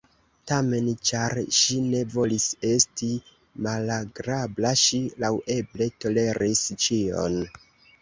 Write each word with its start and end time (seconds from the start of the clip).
Tamen, 0.51 0.87
ĉar 1.09 1.35
ŝi 1.57 1.77
ne 1.89 1.99
volis 2.15 2.47
esti 2.71 3.11
malagrabla, 3.69 4.75
ŝi 4.87 5.05
laŭeble 5.27 5.93
toleris 6.03 6.69
ĉion. 6.85 7.43